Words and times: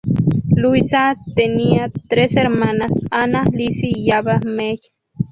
Louisa 0.55 1.15
tenía 1.35 1.89
tres 2.09 2.35
hermanas, 2.35 2.91
Anna, 3.11 3.43
Lizzie 3.53 3.91
y 3.95 4.09
Abba 4.09 4.39
May. 4.43 4.79